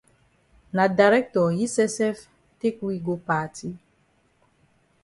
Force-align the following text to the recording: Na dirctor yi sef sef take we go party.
Na 0.75 0.85
dirctor 0.99 1.49
yi 1.57 1.65
sef 1.75 1.89
sef 1.97 2.17
take 2.59 2.79
we 2.85 2.95
go 3.05 3.15
party. 3.29 3.69